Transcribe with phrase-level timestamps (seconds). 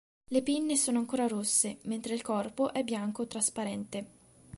[0.29, 4.05] Le pinne sono ancora rosse, mentre il corpo è bianco o trasparente.